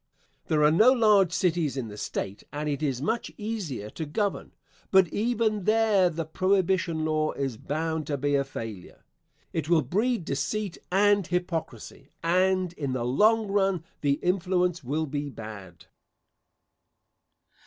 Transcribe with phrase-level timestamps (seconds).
[0.47, 4.51] There are no large cities in the State and it is much easier to govern,
[4.89, 9.03] but even there the prohibition law is bound to be a failure.
[9.53, 15.29] It will breed deceit and hypocrisy, and in the long run the influence will be
[15.29, 15.85] bad.